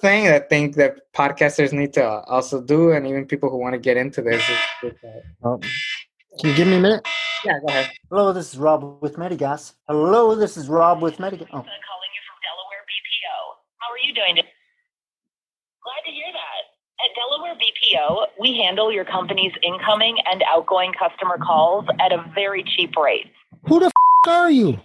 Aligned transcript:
thing 0.00 0.24
that 0.24 0.34
I 0.44 0.46
think 0.46 0.76
that 0.76 1.12
podcasters 1.12 1.72
need 1.72 1.92
to 1.94 2.04
also 2.06 2.60
do, 2.62 2.92
and 2.92 3.06
even 3.06 3.26
people 3.26 3.50
who 3.50 3.58
want 3.58 3.74
to 3.74 3.78
get 3.78 3.96
into 3.96 4.22
this. 4.22 4.42
Is, 4.82 4.92
is 4.92 4.98
Oh, 5.42 5.58
can 6.40 6.50
you 6.50 6.54
give 6.56 6.68
me 6.68 6.76
a 6.76 6.80
minute? 6.80 7.06
yeah, 7.44 7.58
go 7.60 7.66
ahead. 7.68 7.90
Hello, 8.10 8.32
this 8.32 8.52
is 8.52 8.58
Rob 8.58 9.00
with 9.02 9.16
Medigas. 9.16 9.74
Hello, 9.88 10.34
this 10.34 10.56
is 10.56 10.68
Rob 10.68 11.02
with 11.02 11.16
Medigas. 11.18 11.48
Oh, 11.52 11.62
calling 11.62 12.12
you 12.14 12.22
from 12.26 12.38
Delaware 12.46 12.84
BPO. 12.90 13.36
How 13.78 13.90
are 13.92 13.98
you 14.06 14.14
doing? 14.14 14.36
today? 14.36 14.48
Glad 15.84 16.02
to 16.06 16.10
hear 16.12 16.32
that. 16.32 16.62
At 17.00 17.14
Delaware 17.14 17.54
BPO, 17.54 18.26
we 18.40 18.56
handle 18.62 18.92
your 18.92 19.04
company's 19.04 19.52
incoming 19.62 20.16
and 20.30 20.42
outgoing 20.48 20.92
customer 20.92 21.38
calls 21.38 21.84
at 22.00 22.12
a 22.12 22.24
very 22.34 22.64
cheap 22.76 22.96
rate. 22.96 23.26
who 23.66 23.78
the 23.80 23.86
f- 23.86 23.92
are 24.28 24.50
you? 24.50 24.78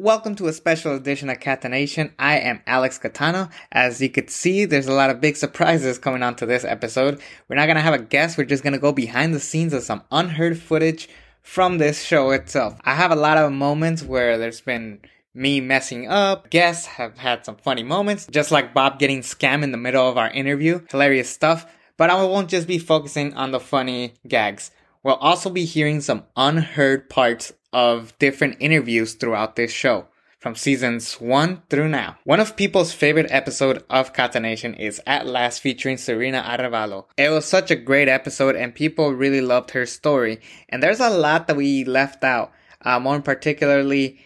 Welcome 0.00 0.36
to 0.36 0.46
a 0.46 0.52
special 0.52 0.94
edition 0.94 1.28
of 1.28 1.40
Catanation. 1.40 2.14
I 2.20 2.38
am 2.38 2.62
Alex 2.68 3.00
Catano. 3.00 3.50
As 3.72 4.00
you 4.00 4.08
could 4.08 4.30
see, 4.30 4.64
there's 4.64 4.86
a 4.86 4.92
lot 4.92 5.10
of 5.10 5.20
big 5.20 5.36
surprises 5.36 5.98
coming 5.98 6.22
onto 6.22 6.46
this 6.46 6.64
episode. 6.64 7.20
We're 7.48 7.56
not 7.56 7.66
gonna 7.66 7.80
have 7.80 7.94
a 7.94 7.98
guest, 7.98 8.38
we're 8.38 8.44
just 8.44 8.62
gonna 8.62 8.78
go 8.78 8.92
behind 8.92 9.34
the 9.34 9.40
scenes 9.40 9.72
of 9.72 9.82
some 9.82 10.04
unheard 10.12 10.56
footage 10.56 11.08
from 11.42 11.78
this 11.78 12.00
show 12.04 12.30
itself. 12.30 12.78
I 12.84 12.94
have 12.94 13.10
a 13.10 13.16
lot 13.16 13.38
of 13.38 13.50
moments 13.50 14.04
where 14.04 14.38
there's 14.38 14.60
been 14.60 15.00
me 15.34 15.60
messing 15.60 16.06
up. 16.06 16.48
Guests 16.48 16.86
have 16.86 17.18
had 17.18 17.44
some 17.44 17.56
funny 17.56 17.82
moments, 17.82 18.28
just 18.30 18.52
like 18.52 18.72
Bob 18.72 19.00
getting 19.00 19.22
scammed 19.22 19.64
in 19.64 19.72
the 19.72 19.78
middle 19.78 20.08
of 20.08 20.16
our 20.16 20.30
interview. 20.30 20.80
Hilarious 20.92 21.28
stuff. 21.28 21.66
But 21.96 22.10
I 22.10 22.22
won't 22.22 22.50
just 22.50 22.68
be 22.68 22.78
focusing 22.78 23.34
on 23.34 23.50
the 23.50 23.58
funny 23.58 24.14
gags. 24.28 24.70
We'll 25.02 25.16
also 25.16 25.50
be 25.50 25.64
hearing 25.64 26.00
some 26.00 26.24
unheard 26.36 27.10
parts 27.10 27.52
of 27.72 28.18
different 28.18 28.56
interviews 28.60 29.14
throughout 29.14 29.56
this 29.56 29.70
show. 29.72 30.06
From 30.38 30.54
seasons 30.54 31.14
1 31.14 31.62
through 31.68 31.88
now. 31.88 32.16
One 32.22 32.38
of 32.38 32.56
people's 32.56 32.92
favorite 32.92 33.26
episode 33.30 33.82
of 33.90 34.12
Catanation 34.12 34.74
is 34.74 35.00
At 35.04 35.26
Last 35.26 35.58
featuring 35.60 35.96
Sarina 35.96 36.44
Arevalo. 36.44 37.06
It 37.16 37.30
was 37.30 37.44
such 37.44 37.72
a 37.72 37.76
great 37.76 38.08
episode 38.08 38.54
and 38.54 38.72
people 38.72 39.12
really 39.12 39.40
loved 39.40 39.72
her 39.72 39.84
story. 39.84 40.40
And 40.68 40.80
there's 40.80 41.00
a 41.00 41.10
lot 41.10 41.48
that 41.48 41.56
we 41.56 41.82
left 41.84 42.22
out. 42.22 42.52
Uh, 42.82 43.00
more 43.00 43.20
particularly, 43.20 44.20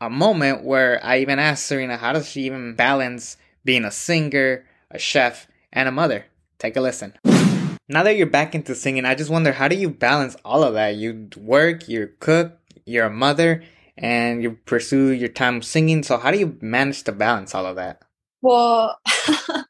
a 0.00 0.08
moment 0.08 0.62
where 0.62 1.04
I 1.04 1.18
even 1.18 1.40
asked 1.40 1.68
Sarina, 1.68 1.98
how 1.98 2.12
does 2.12 2.28
she 2.28 2.42
even 2.42 2.74
balance 2.76 3.36
being 3.64 3.84
a 3.84 3.90
singer, 3.90 4.64
a 4.90 4.98
chef, 5.00 5.48
and 5.72 5.88
a 5.88 5.92
mother? 5.92 6.26
Take 6.58 6.76
a 6.76 6.80
listen. 6.80 7.14
Now 7.88 8.02
that 8.02 8.16
you're 8.16 8.26
back 8.26 8.54
into 8.54 8.74
singing, 8.74 9.04
I 9.04 9.14
just 9.14 9.30
wonder 9.30 9.52
how 9.52 9.68
do 9.68 9.76
you 9.76 9.90
balance 9.90 10.36
all 10.44 10.64
of 10.64 10.74
that? 10.74 10.96
You 10.96 11.28
work, 11.36 11.88
you 11.88 12.10
cook, 12.18 12.58
you're 12.86 13.06
a 13.06 13.10
mother, 13.10 13.62
and 13.98 14.42
you 14.42 14.52
pursue 14.64 15.10
your 15.10 15.28
time 15.28 15.62
singing. 15.62 16.02
So 16.02 16.16
how 16.18 16.30
do 16.30 16.38
you 16.38 16.56
manage 16.60 17.02
to 17.04 17.12
balance 17.12 17.54
all 17.54 17.66
of 17.66 17.76
that? 17.76 18.02
Well, 18.42 18.98
well, 19.48 19.64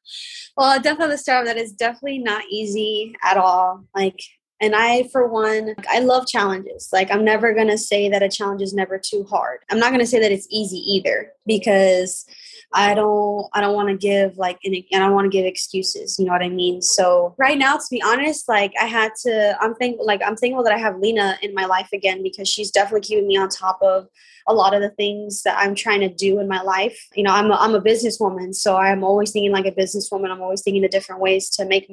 I'll 0.58 0.80
definitely 0.80 1.16
start 1.16 1.46
that. 1.46 1.56
Definitely 1.78 2.18
not 2.18 2.44
easy 2.50 3.14
at 3.22 3.36
all. 3.36 3.84
Like, 3.94 4.20
and 4.60 4.74
I, 4.74 5.08
for 5.12 5.28
one, 5.28 5.74
I 5.90 6.00
love 6.00 6.26
challenges. 6.26 6.88
Like, 6.92 7.10
I'm 7.10 7.24
never 7.24 7.54
gonna 7.54 7.78
say 7.78 8.08
that 8.08 8.22
a 8.22 8.28
challenge 8.28 8.62
is 8.62 8.74
never 8.74 8.98
too 8.98 9.24
hard. 9.24 9.60
I'm 9.70 9.78
not 9.78 9.92
gonna 9.92 10.06
say 10.06 10.18
that 10.20 10.32
it's 10.32 10.48
easy 10.50 10.78
either 10.78 11.32
because 11.46 12.26
I 12.72 12.94
don't, 12.94 13.46
I 13.54 13.60
don't 13.60 13.74
want 13.74 13.88
to 13.88 13.96
give 13.96 14.36
like, 14.36 14.58
an, 14.64 14.74
I 14.92 14.98
don't 14.98 15.14
want 15.14 15.24
to 15.24 15.36
give 15.36 15.46
excuses. 15.46 16.18
You 16.18 16.26
know 16.26 16.32
what 16.32 16.42
I 16.42 16.48
mean? 16.48 16.82
So 16.82 17.34
right 17.38 17.56
now, 17.56 17.76
to 17.76 17.84
be 17.90 18.02
honest, 18.02 18.48
like 18.48 18.72
I 18.80 18.86
had 18.86 19.12
to, 19.22 19.56
I'm 19.60 19.74
thankful, 19.74 20.04
like 20.04 20.20
I'm 20.24 20.36
thankful 20.36 20.64
that 20.64 20.72
I 20.72 20.78
have 20.78 20.98
Lena 20.98 21.38
in 21.42 21.54
my 21.54 21.64
life 21.64 21.88
again 21.92 22.22
because 22.22 22.48
she's 22.48 22.70
definitely 22.70 23.06
keeping 23.06 23.26
me 23.26 23.36
on 23.36 23.48
top 23.48 23.78
of 23.82 24.08
a 24.48 24.54
lot 24.54 24.74
of 24.74 24.80
the 24.80 24.90
things 24.90 25.42
that 25.42 25.56
I'm 25.58 25.74
trying 25.74 26.00
to 26.00 26.08
do 26.08 26.38
in 26.38 26.48
my 26.48 26.62
life. 26.62 26.98
You 27.14 27.22
know, 27.22 27.32
I'm 27.32 27.50
a, 27.50 27.54
I'm 27.54 27.74
a 27.74 27.80
businesswoman, 27.80 28.54
so 28.54 28.76
I'm 28.76 29.02
always 29.02 29.32
thinking 29.32 29.52
like 29.52 29.66
a 29.66 29.72
businesswoman. 29.72 30.30
I'm 30.30 30.42
always 30.42 30.62
thinking 30.62 30.84
of 30.84 30.90
different 30.90 31.20
ways 31.20 31.48
to 31.50 31.64
make, 31.64 31.90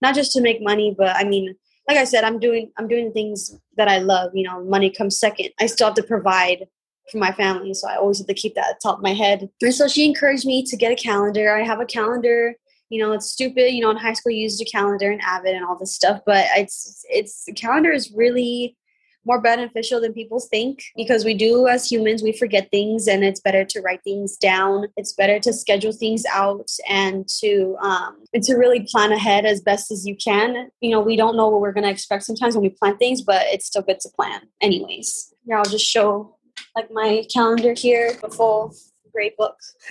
not 0.00 0.14
just 0.14 0.32
to 0.32 0.40
make 0.40 0.62
money, 0.62 0.94
but 0.96 1.14
I 1.16 1.24
mean, 1.24 1.54
like 1.88 1.96
I 1.96 2.04
said, 2.04 2.24
I'm 2.24 2.38
doing 2.38 2.70
I'm 2.78 2.88
doing 2.88 3.12
things 3.12 3.56
that 3.76 3.88
I 3.88 3.98
love. 3.98 4.30
You 4.34 4.44
know, 4.44 4.64
money 4.64 4.90
comes 4.90 5.18
second. 5.18 5.50
I 5.60 5.66
still 5.66 5.88
have 5.88 5.96
to 5.96 6.02
provide 6.02 6.66
for 7.12 7.18
my 7.18 7.32
family, 7.32 7.74
so 7.74 7.88
I 7.88 7.96
always 7.96 8.18
have 8.18 8.26
to 8.26 8.34
keep 8.34 8.54
that 8.54 8.70
at 8.70 8.80
the 8.80 8.88
top 8.88 8.98
of 8.98 9.02
my 9.02 9.14
head. 9.14 9.48
And 9.62 9.74
so 9.74 9.86
she 9.86 10.04
encouraged 10.04 10.46
me 10.46 10.64
to 10.64 10.76
get 10.76 10.90
a 10.90 10.96
calendar. 10.96 11.54
I 11.54 11.62
have 11.62 11.80
a 11.80 11.86
calendar. 11.86 12.56
You 12.88 12.98
know, 13.00 13.12
it's 13.12 13.30
stupid. 13.30 13.72
You 13.72 13.82
know, 13.82 13.90
in 13.90 13.96
high 13.96 14.12
school, 14.14 14.32
you 14.32 14.42
used 14.42 14.60
a 14.60 14.64
calendar 14.64 15.10
and 15.10 15.20
Avid 15.22 15.54
and 15.54 15.64
all 15.64 15.78
this 15.78 15.94
stuff, 15.94 16.20
but 16.26 16.46
it's 16.56 17.04
it's 17.08 17.44
the 17.44 17.52
calendar 17.52 17.92
is 17.92 18.12
really 18.12 18.76
more 19.24 19.40
beneficial 19.40 20.00
than 20.00 20.12
people 20.12 20.40
think 20.40 20.82
because 20.96 21.24
we 21.24 21.34
do 21.34 21.68
as 21.68 21.90
humans 21.90 22.22
we 22.22 22.32
forget 22.32 22.68
things 22.70 23.06
and 23.06 23.22
it's 23.22 23.40
better 23.40 23.64
to 23.64 23.80
write 23.80 24.02
things 24.02 24.36
down 24.36 24.86
it's 24.96 25.12
better 25.12 25.38
to 25.38 25.52
schedule 25.52 25.92
things 25.92 26.24
out 26.32 26.68
and 26.88 27.28
to 27.28 27.76
um, 27.80 28.16
and 28.34 28.42
to 28.42 28.54
really 28.54 28.86
plan 28.90 29.12
ahead 29.12 29.44
as 29.44 29.60
best 29.60 29.90
as 29.90 30.06
you 30.06 30.16
can 30.16 30.68
you 30.80 30.90
know 30.90 31.00
we 31.00 31.16
don't 31.16 31.36
know 31.36 31.48
what 31.48 31.60
we're 31.60 31.72
going 31.72 31.84
to 31.84 31.90
expect 31.90 32.24
sometimes 32.24 32.54
when 32.54 32.62
we 32.62 32.70
plan 32.70 32.96
things 32.96 33.22
but 33.22 33.42
it's 33.46 33.66
still 33.66 33.82
good 33.82 34.00
to 34.00 34.08
plan 34.10 34.40
anyways 34.60 35.32
yeah 35.44 35.58
i'll 35.58 35.64
just 35.64 35.86
show 35.86 36.36
like 36.76 36.90
my 36.90 37.24
calendar 37.32 37.74
here 37.74 38.14
the 38.22 38.28
full 38.28 38.74
great 39.12 39.36
book 39.36 39.56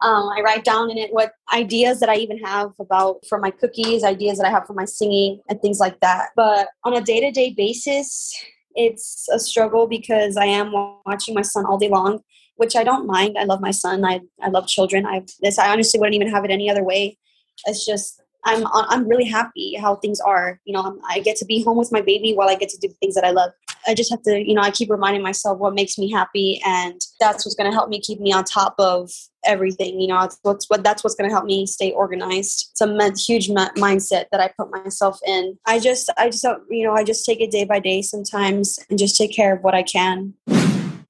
um, 0.00 0.28
I 0.28 0.40
write 0.44 0.64
down 0.64 0.90
in 0.90 0.98
it 0.98 1.12
what 1.12 1.32
ideas 1.52 1.98
that 2.00 2.08
I 2.08 2.16
even 2.16 2.38
have 2.38 2.72
about 2.78 3.26
for 3.28 3.38
my 3.38 3.50
cookies, 3.50 4.04
ideas 4.04 4.38
that 4.38 4.46
I 4.46 4.50
have 4.50 4.66
for 4.66 4.74
my 4.74 4.84
singing, 4.84 5.40
and 5.48 5.60
things 5.60 5.80
like 5.80 5.98
that. 6.00 6.30
But 6.36 6.68
on 6.84 6.94
a 6.94 7.00
day 7.00 7.20
to 7.20 7.30
day 7.32 7.52
basis, 7.56 8.32
it's 8.74 9.28
a 9.32 9.40
struggle 9.40 9.88
because 9.88 10.36
I 10.36 10.44
am 10.44 10.72
watching 11.04 11.34
my 11.34 11.42
son 11.42 11.66
all 11.66 11.78
day 11.78 11.88
long, 11.88 12.20
which 12.56 12.76
I 12.76 12.84
don't 12.84 13.06
mind. 13.06 13.36
I 13.36 13.44
love 13.44 13.60
my 13.60 13.72
son. 13.72 14.04
I 14.04 14.20
I 14.40 14.48
love 14.50 14.68
children. 14.68 15.04
I 15.04 15.24
this 15.40 15.58
I 15.58 15.70
honestly 15.70 15.98
wouldn't 15.98 16.14
even 16.14 16.30
have 16.30 16.44
it 16.44 16.52
any 16.52 16.70
other 16.70 16.84
way. 16.84 17.18
It's 17.66 17.84
just 17.84 18.22
I'm 18.44 18.64
I'm 18.72 19.08
really 19.08 19.24
happy 19.24 19.74
how 19.74 19.96
things 19.96 20.20
are. 20.20 20.60
You 20.64 20.74
know, 20.74 20.82
I'm, 20.82 21.00
I 21.08 21.18
get 21.18 21.36
to 21.38 21.44
be 21.44 21.64
home 21.64 21.76
with 21.76 21.90
my 21.90 22.02
baby 22.02 22.34
while 22.34 22.48
I 22.48 22.54
get 22.54 22.68
to 22.68 22.78
do 22.78 22.88
things 23.00 23.16
that 23.16 23.24
I 23.24 23.30
love. 23.30 23.50
I 23.86 23.94
just 23.94 24.10
have 24.10 24.22
to, 24.22 24.38
you 24.38 24.54
know, 24.54 24.62
I 24.62 24.70
keep 24.70 24.90
reminding 24.90 25.22
myself 25.22 25.58
what 25.58 25.74
makes 25.74 25.98
me 25.98 26.10
happy, 26.10 26.60
and 26.66 27.00
that's 27.20 27.44
what's 27.44 27.54
going 27.54 27.70
to 27.70 27.74
help 27.74 27.88
me 27.88 28.00
keep 28.00 28.20
me 28.20 28.32
on 28.32 28.44
top 28.44 28.74
of 28.78 29.10
everything. 29.44 30.00
You 30.00 30.08
know, 30.08 30.20
it's 30.22 30.38
what's 30.42 30.68
what 30.68 30.82
that's 30.82 31.04
what's 31.04 31.14
going 31.14 31.28
to 31.28 31.34
help 31.34 31.46
me 31.46 31.66
stay 31.66 31.92
organized. 31.92 32.70
It's 32.72 32.80
a 32.80 33.32
huge 33.32 33.48
mindset 33.48 34.26
that 34.32 34.40
I 34.40 34.48
put 34.58 34.70
myself 34.70 35.18
in. 35.26 35.58
I 35.66 35.78
just, 35.78 36.10
I 36.18 36.30
just, 36.30 36.42
don't, 36.42 36.62
you 36.68 36.84
know, 36.86 36.94
I 36.94 37.04
just 37.04 37.24
take 37.24 37.40
it 37.40 37.50
day 37.50 37.64
by 37.64 37.78
day 37.78 38.02
sometimes, 38.02 38.78
and 38.90 38.98
just 38.98 39.16
take 39.16 39.34
care 39.34 39.54
of 39.54 39.62
what 39.62 39.74
I 39.74 39.82
can. 39.82 40.34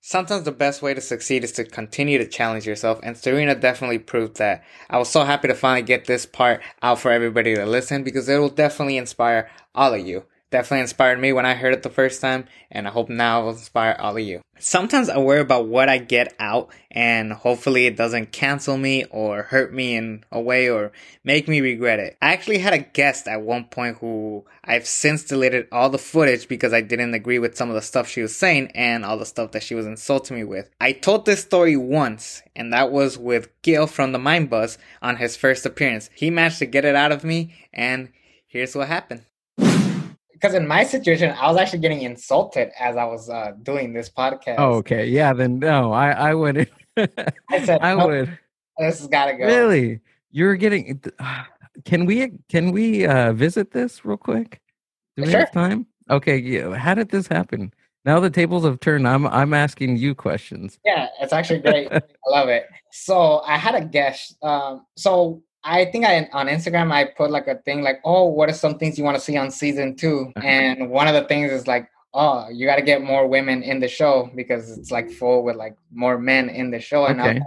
Sometimes 0.01 0.45
the 0.45 0.53
best 0.53 0.81
way 0.81 0.95
to 0.95 1.03
succeed 1.03 1.45
is 1.45 1.53
to 1.53 1.65
continue 1.65 2.17
to 2.17 2.27
challenge 2.27 2.67
yourself, 2.67 2.99
and 3.03 3.15
Sarina 3.15 3.61
definitely 3.61 3.99
proved 3.99 4.39
that. 4.39 4.65
I 4.89 4.97
was 4.97 5.11
so 5.11 5.25
happy 5.25 5.49
to 5.49 5.55
finally 5.55 5.83
get 5.83 6.07
this 6.07 6.25
part 6.25 6.63
out 6.81 6.99
for 6.99 7.11
everybody 7.11 7.55
to 7.55 7.67
listen 7.67 8.05
because 8.05 8.27
it 8.29 8.39
will 8.39 8.49
definitely 8.49 8.97
inspire 8.97 9.51
all 9.75 9.93
of 9.93 10.07
you. 10.07 10.25
Definitely 10.51 10.81
inspired 10.81 11.21
me 11.21 11.35
when 11.35 11.45
I 11.45 11.53
heard 11.53 11.75
it 11.75 11.83
the 11.83 11.91
first 11.91 12.23
time, 12.23 12.47
and 12.71 12.89
I 12.89 12.91
hope 12.91 13.11
now 13.11 13.41
it 13.41 13.45
will 13.45 13.51
inspire 13.51 13.95
all 13.99 14.17
of 14.17 14.23
you. 14.23 14.41
Sometimes 14.59 15.11
I 15.11 15.19
worry 15.19 15.41
about 15.41 15.69
what 15.69 15.91
I 15.91 15.99
get 15.99 16.35
out, 16.39 16.71
and 16.91 17.35
hopefully 17.35 17.85
it 17.85 17.99
doesn't 17.99 18.33
cancel 18.33 18.79
me 18.79 19.05
or 19.11 19.43
hurt 19.43 19.75
me 19.75 19.95
in 19.95 20.25
a 20.33 20.41
way 20.41 20.71
or 20.71 20.91
make 21.23 21.49
me 21.49 21.61
regret 21.61 21.99
it. 21.99 22.17
I 22.23 22.33
actually 22.33 22.59
had 22.59 22.73
a 22.73 22.79
guest 22.79 23.29
at 23.29 23.43
one 23.43 23.65
point 23.65 23.99
who 23.99 24.47
I've 24.65 24.87
since 24.87 25.23
deleted 25.25 25.69
all 25.71 25.91
the 25.91 25.99
footage 25.99 26.49
because 26.49 26.73
I 26.73 26.81
didn't 26.81 27.13
agree 27.13 27.39
with 27.39 27.57
some 27.57 27.69
of 27.69 27.75
the 27.75 27.83
stuff 27.83 28.09
she 28.09 28.23
was 28.23 28.35
saying 28.35 28.73
and 28.75 29.05
all 29.05 29.19
the 29.19 29.27
stuff 29.27 29.53
that 29.53 29.63
she 29.63 29.75
was 29.75 29.87
insulting 29.87 30.39
me 30.39 30.45
with. 30.45 30.71
I 30.81 30.93
told 30.93 31.27
this 31.27 31.43
story 31.43 31.77
once, 31.77 32.43
and 32.57 32.73
that 32.73 32.91
was 32.91 33.19
with 33.19 33.51
Gil 33.61 33.87
from 33.87 34.13
the 34.13 34.19
Mindbuzz 34.19 34.79
on 35.03 35.17
his 35.17 35.37
first 35.37 35.67
appearance. 35.67 36.09
He 36.15 36.31
managed 36.31 36.61
to 36.61 36.67
get 36.67 36.87
it 36.87 36.97
out 36.97 37.13
of 37.13 37.23
me, 37.23 37.55
and 37.75 38.09
here's 38.47 38.75
what 38.75 38.89
happened 38.89 39.25
because 40.41 40.55
in 40.55 40.67
my 40.67 40.85
situation, 40.85 41.31
I 41.39 41.49
was 41.51 41.57
actually 41.57 41.81
getting 41.81 42.03
insulted 42.03 42.71
as 42.79 42.97
I 42.97 43.05
was 43.05 43.29
uh, 43.29 43.53
doing 43.63 43.93
this 43.93 44.09
podcast. 44.09 44.57
Oh, 44.59 44.75
okay. 44.75 45.07
Yeah, 45.07 45.33
then 45.33 45.59
no, 45.59 45.93
I 45.93 46.11
I 46.31 46.35
wouldn't. 46.35 46.69
I 46.97 47.65
said, 47.65 47.81
I 47.83 47.95
"Nope, 47.95 48.09
would. 48.09 48.39
This 48.79 49.01
has 49.01 49.09
got 49.09 49.27
to 49.27 49.35
go. 49.35 49.47
Really? 49.47 50.01
You're 50.31 50.57
getting 50.57 51.01
Can 51.85 52.07
we 52.07 52.33
can 52.49 52.73
we 52.73 53.07
uh 53.07 53.33
visit 53.33 53.71
this 53.71 54.05
real 54.05 54.17
quick? 54.17 54.61
Do 55.17 55.25
we 55.25 55.31
Sure. 55.31 55.41
have 55.41 55.53
time? 55.53 55.87
Okay, 56.11 56.37
yeah. 56.39 56.75
How 56.75 56.95
did 56.95 57.09
this 57.11 57.27
happen? 57.27 57.73
Now 58.05 58.21
the 58.21 58.31
tables 58.31 58.65
have 58.65 58.81
turned. 58.81 59.07
I'm 59.07 59.27
I'm 59.27 59.53
asking 59.55 59.97
you 59.97 60.15
questions. 60.15 60.79
Yeah, 60.85 61.09
it's 61.21 61.33
actually 61.33 61.61
great. 61.61 61.89
I 61.93 62.01
love 62.31 62.49
it. 62.49 62.67
So 62.93 63.41
I 63.47 63.59
had 63.59 63.75
a 63.75 63.85
guest. 63.85 64.37
Um, 64.43 64.87
so 64.97 65.43
I 65.65 65.87
think 65.87 66.05
I 66.05 66.29
on 66.33 66.47
Instagram 66.47 66.93
I 66.93 67.05
put 67.05 67.31
like 67.31 67.47
a 67.49 67.57
thing 67.57 67.83
like, 67.83 68.01
oh, 68.05 68.25
what 68.27 68.49
are 68.49 68.55
some 68.55 68.79
things 68.79 68.97
you 68.99 69.05
want 69.05 69.17
to 69.17 69.21
see 69.21 69.37
on 69.37 69.51
season 69.51 69.97
two? 69.97 70.33
Uh-huh. 70.37 70.47
And 70.47 70.91
one 70.91 71.09
of 71.09 71.15
the 71.15 71.25
things 71.25 71.51
is 71.51 71.67
like, 71.67 71.89
oh, 72.15 72.47
you 72.51 72.67
got 72.67 72.77
to 72.77 72.83
get 72.83 73.03
more 73.03 73.27
women 73.27 73.63
in 73.63 73.81
the 73.81 73.89
show 73.89 74.31
because 74.35 74.77
it's 74.77 74.91
like 74.91 75.11
full 75.11 75.43
with 75.45 75.57
like 75.57 75.77
more 75.93 76.19
men 76.19 76.49
in 76.49 76.71
the 76.71 76.81
show. 76.81 77.07
And 77.07 77.21
Okay. 77.21 77.35
like, 77.35 77.43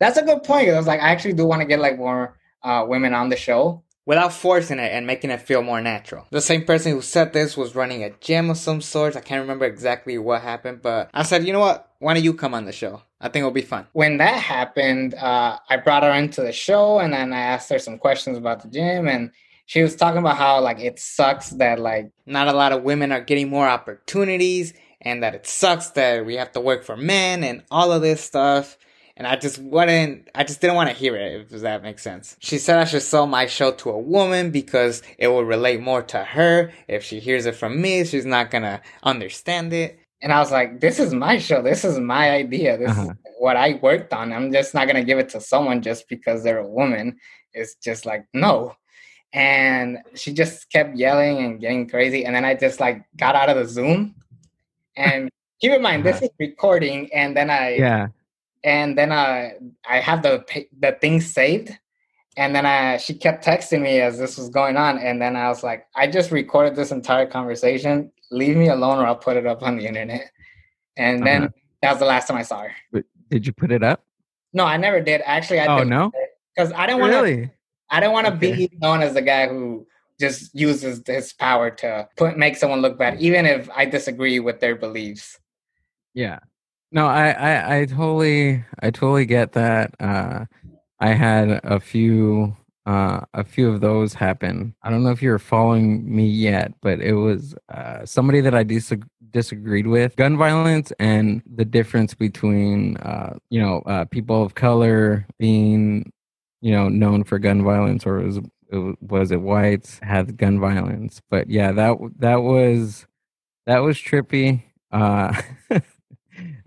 that's 0.00 0.16
a 0.16 0.22
good 0.22 0.42
point. 0.44 0.68
I 0.70 0.76
was 0.76 0.86
like, 0.86 1.00
I 1.00 1.10
actually 1.10 1.34
do 1.34 1.46
want 1.46 1.60
to 1.60 1.66
get 1.66 1.80
like 1.80 1.98
more 1.98 2.38
uh, 2.62 2.84
women 2.88 3.14
on 3.14 3.28
the 3.28 3.36
show. 3.36 3.82
Without 4.06 4.32
forcing 4.32 4.78
it 4.78 4.90
and 4.92 5.06
making 5.06 5.30
it 5.30 5.42
feel 5.42 5.60
more 5.62 5.82
natural. 5.82 6.26
The 6.30 6.40
same 6.40 6.64
person 6.64 6.92
who 6.92 7.02
said 7.02 7.34
this 7.34 7.58
was 7.58 7.74
running 7.74 8.02
a 8.02 8.10
gym 8.10 8.48
of 8.48 8.56
some 8.56 8.80
sort. 8.80 9.16
I 9.16 9.20
can't 9.20 9.42
remember 9.42 9.66
exactly 9.66 10.16
what 10.16 10.40
happened, 10.40 10.80
but 10.80 11.10
I 11.12 11.24
said, 11.24 11.46
you 11.46 11.52
know 11.52 11.60
what? 11.60 11.87
Why 11.98 12.14
don't 12.14 12.22
you 12.22 12.34
come 12.34 12.54
on 12.54 12.64
the 12.64 12.72
show? 12.72 13.02
I 13.20 13.28
think 13.28 13.42
it'll 13.42 13.50
be 13.50 13.62
fun. 13.62 13.86
when 13.92 14.18
that 14.18 14.38
happened, 14.40 15.14
uh, 15.14 15.58
I 15.68 15.76
brought 15.76 16.04
her 16.04 16.12
into 16.12 16.42
the 16.42 16.52
show 16.52 16.98
and 16.98 17.12
then 17.12 17.32
I 17.32 17.40
asked 17.40 17.70
her 17.70 17.78
some 17.78 17.98
questions 17.98 18.38
about 18.38 18.62
the 18.62 18.68
gym 18.68 19.08
and 19.08 19.32
she 19.66 19.82
was 19.82 19.94
talking 19.94 20.18
about 20.18 20.38
how 20.38 20.60
like 20.62 20.80
it 20.80 20.98
sucks 20.98 21.50
that 21.50 21.78
like 21.78 22.10
Not 22.24 22.48
a 22.48 22.52
lot 22.54 22.72
of 22.72 22.84
women 22.84 23.12
are 23.12 23.20
getting 23.20 23.50
more 23.50 23.68
opportunities, 23.68 24.72
and 25.00 25.22
that 25.22 25.34
it 25.34 25.46
sucks 25.46 25.90
that 25.90 26.24
we 26.24 26.36
have 26.36 26.52
to 26.52 26.60
work 26.60 26.84
for 26.84 26.96
men 26.96 27.44
and 27.44 27.62
all 27.70 27.92
of 27.92 28.02
this 28.02 28.22
stuff. 28.22 28.78
And 29.16 29.26
I 29.26 29.36
just 29.36 29.58
wouldn't, 29.58 30.28
I 30.34 30.44
just 30.44 30.60
didn't 30.60 30.76
want 30.76 30.90
to 30.90 30.96
hear 30.96 31.16
it, 31.16 31.52
if 31.52 31.60
that 31.60 31.82
makes 31.82 32.02
sense. 32.02 32.36
She 32.38 32.56
said 32.56 32.78
I 32.78 32.84
should 32.84 33.02
sell 33.02 33.26
my 33.26 33.46
show 33.46 33.72
to 33.72 33.90
a 33.90 33.98
woman 33.98 34.50
because 34.52 35.02
it 35.18 35.28
will 35.28 35.44
relate 35.44 35.80
more 35.80 36.02
to 36.02 36.22
her. 36.22 36.72
If 36.86 37.04
she 37.04 37.20
hears 37.20 37.44
it 37.44 37.56
from 37.56 37.82
me, 37.82 38.04
she's 38.04 38.24
not 38.24 38.50
gonna 38.50 38.80
understand 39.02 39.72
it. 39.72 39.98
And 40.22 40.32
I 40.32 40.38
was 40.40 40.50
like, 40.50 40.80
this 40.80 40.98
is 40.98 41.14
my 41.14 41.38
show. 41.38 41.62
This 41.62 41.84
is 41.84 41.98
my 41.98 42.30
idea. 42.30 42.76
This 42.78 42.90
is 42.92 42.98
Uh-huh. 42.98 43.14
what 43.38 43.56
I 43.56 43.78
worked 43.82 44.12
on. 44.12 44.32
I'm 44.32 44.52
just 44.52 44.74
not 44.74 44.86
gonna 44.86 45.04
give 45.04 45.18
it 45.18 45.28
to 45.30 45.40
someone 45.40 45.80
just 45.82 46.08
because 46.08 46.42
they're 46.42 46.58
a 46.58 46.68
woman. 46.68 47.18
It's 47.52 47.74
just 47.76 48.04
like 48.06 48.24
no. 48.34 48.74
And 49.32 49.98
she 50.14 50.32
just 50.32 50.70
kept 50.72 50.96
yelling 50.96 51.38
and 51.38 51.60
getting 51.60 51.88
crazy. 51.88 52.24
And 52.24 52.34
then 52.34 52.44
I 52.44 52.54
just 52.54 52.80
like 52.80 53.04
got 53.16 53.34
out 53.36 53.48
of 53.50 53.56
the 53.56 53.66
Zoom. 53.66 54.14
And 54.96 55.28
keep 55.60 55.72
in 55.72 55.82
mind, 55.82 56.04
this 56.04 56.22
is 56.22 56.30
recording. 56.38 57.10
And 57.12 57.36
then 57.36 57.50
I 57.50 57.76
Yeah. 57.76 58.08
and 58.64 58.96
then 58.98 59.12
I, 59.12 59.52
I 59.88 60.00
have 60.00 60.22
the 60.22 60.44
the 60.80 60.92
thing 61.00 61.20
saved, 61.20 61.70
and 62.36 62.54
then 62.56 62.66
I, 62.66 62.96
she 62.96 63.14
kept 63.14 63.44
texting 63.44 63.82
me 63.82 64.00
as 64.00 64.18
this 64.18 64.36
was 64.36 64.48
going 64.48 64.76
on, 64.76 64.98
and 64.98 65.20
then 65.22 65.36
I 65.36 65.48
was 65.48 65.62
like, 65.62 65.86
I 65.94 66.06
just 66.08 66.30
recorded 66.32 66.74
this 66.74 66.90
entire 66.90 67.26
conversation. 67.26 68.10
Leave 68.30 68.56
me 68.56 68.68
alone, 68.68 68.98
or 68.98 69.06
I'll 69.06 69.16
put 69.16 69.36
it 69.36 69.46
up 69.46 69.62
on 69.62 69.76
the 69.78 69.86
internet. 69.86 70.30
And 70.96 71.26
then 71.26 71.44
Uh-huh. 71.44 71.52
that 71.82 71.90
was 71.92 71.98
the 72.00 72.04
last 72.06 72.28
time 72.28 72.36
I 72.36 72.42
saw 72.42 72.62
her. 72.64 73.02
Did 73.30 73.46
you 73.46 73.52
put 73.52 73.70
it 73.70 73.82
up? 73.82 74.04
No, 74.52 74.64
I 74.64 74.76
never 74.76 75.00
did. 75.00 75.22
Actually, 75.24 75.60
I 75.60 75.66
Oh 75.66 75.78
didn't 75.78 75.90
no. 75.90 76.12
because 76.54 76.72
I 76.72 76.86
didn't 76.86 77.00
want 77.00 77.12
to. 77.12 77.18
Really? 77.20 77.50
I 77.90 78.00
didn't 78.00 78.12
want 78.12 78.26
to 78.26 78.32
Okay. 78.34 78.56
be 78.56 78.70
known 78.78 79.00
as 79.02 79.14
the 79.14 79.22
guy 79.22 79.48
who 79.48 79.86
just 80.20 80.54
uses 80.54 81.02
his 81.06 81.32
power 81.32 81.70
to 81.70 82.08
put 82.16 82.36
make 82.36 82.56
someone 82.56 82.80
look 82.80 82.98
bad, 82.98 83.20
even 83.20 83.46
if 83.46 83.70
I 83.74 83.84
disagree 83.86 84.40
with 84.40 84.60
their 84.60 84.74
beliefs. 84.76 85.38
Yeah. 86.14 86.40
No, 86.90 87.06
I, 87.06 87.30
I, 87.30 87.78
I 87.80 87.84
totally, 87.86 88.64
I 88.80 88.90
totally 88.90 89.26
get 89.26 89.52
that. 89.52 89.94
Uh, 90.00 90.46
I 91.00 91.10
had 91.12 91.60
a 91.62 91.78
few, 91.78 92.56
uh, 92.88 93.20
a 93.34 93.44
few 93.44 93.68
of 93.68 93.82
those 93.82 94.14
happen. 94.14 94.74
I 94.82 94.88
don't 94.88 95.02
know 95.02 95.10
if 95.10 95.20
you're 95.20 95.38
following 95.38 96.14
me 96.14 96.26
yet, 96.26 96.72
but 96.80 97.00
it 97.02 97.12
was 97.12 97.54
uh, 97.68 98.06
somebody 98.06 98.40
that 98.40 98.54
I 98.54 98.64
disag- 98.64 99.06
disagreed 99.30 99.86
with 99.86 100.16
gun 100.16 100.38
violence 100.38 100.90
and 100.98 101.42
the 101.54 101.66
difference 101.66 102.14
between, 102.14 102.96
uh, 102.96 103.36
you 103.50 103.60
know, 103.60 103.82
uh, 103.84 104.06
people 104.06 104.42
of 104.42 104.54
color 104.54 105.26
being, 105.38 106.10
you 106.62 106.72
know, 106.72 106.88
known 106.88 107.24
for 107.24 107.38
gun 107.38 107.62
violence, 107.62 108.06
or 108.06 108.20
was 108.20 108.38
it, 108.38 108.44
was 109.02 109.32
it 109.32 109.42
whites 109.42 109.98
had 110.02 110.38
gun 110.38 110.58
violence? 110.58 111.20
But 111.30 111.50
yeah, 111.50 111.72
that 111.72 111.98
that 112.20 112.36
was 112.36 113.06
that 113.66 113.80
was 113.80 113.98
trippy. 113.98 114.62